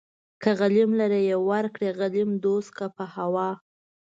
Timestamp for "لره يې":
0.99-1.35